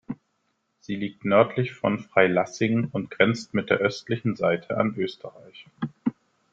[0.79, 5.67] Sie liegt nördlich von Freilassing und grenzt mit der östlichen Seite an Österreich.